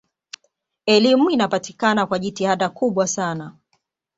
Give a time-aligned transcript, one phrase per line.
[0.85, 3.55] elimu inapatikana kwa jitihada kubwa sana